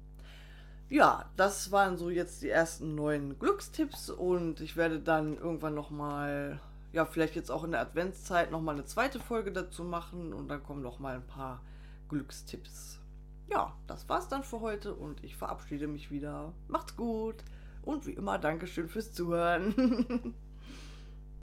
Ja, 0.90 1.30
das 1.38 1.72
waren 1.72 1.98
so 1.98 2.10
jetzt 2.10 2.42
die 2.42 2.50
ersten 2.50 2.96
neuen 2.96 3.40
Glückstipps 3.40 4.10
und 4.10 4.60
ich 4.60 4.76
werde 4.76 5.00
dann 5.00 5.38
irgendwann 5.38 5.74
nochmal, 5.74 6.60
ja, 6.94 7.06
vielleicht 7.06 7.36
jetzt 7.36 7.52
auch 7.52 7.64
in 7.64 7.72
der 7.72 7.82
Adventszeit 7.82 8.52
nochmal 8.52 8.76
eine 8.76 8.86
zweite 8.86 9.20
Folge 9.20 9.52
dazu 9.52 9.84
machen 9.84 10.34
und 10.34 10.48
dann 10.48 10.64
kommen 10.64 10.82
nochmal 10.82 11.16
ein 11.16 11.28
paar 11.28 11.62
Glückstipps 12.10 13.02
ja, 13.52 13.74
das 13.86 14.08
war's 14.08 14.30
dann 14.30 14.44
für 14.44 14.62
heute 14.62 14.96
und 14.96 15.24
ich 15.24 15.36
verabschiede 15.36 15.88
mich 15.88 16.10
wieder. 16.10 16.54
Macht's 16.68 16.96
gut 16.96 17.44
und 17.84 18.08
wie 18.08 18.14
immer 18.14 18.40
Dankeschön 18.40 18.88
fürs 18.88 19.14
Zuhören. 19.14 20.34